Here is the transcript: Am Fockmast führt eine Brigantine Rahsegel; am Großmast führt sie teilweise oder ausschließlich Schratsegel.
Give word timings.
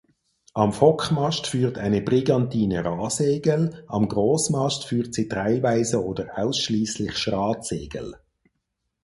Am 0.55 0.73
Fockmast 0.73 1.45
führt 1.45 1.77
eine 1.77 2.01
Brigantine 2.01 2.83
Rahsegel; 2.83 3.83
am 3.87 4.07
Großmast 4.07 4.83
führt 4.85 5.13
sie 5.13 5.27
teilweise 5.27 6.03
oder 6.03 6.39
ausschließlich 6.39 7.15
Schratsegel. 7.15 8.15